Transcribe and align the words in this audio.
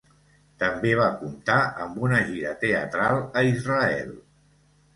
També 0.61 0.93
va 0.99 1.09
comptar 1.19 1.57
amb 1.85 2.01
una 2.07 2.23
gira 2.31 2.55
teatral 2.65 3.23
a 3.43 3.47
Israel. 3.53 4.13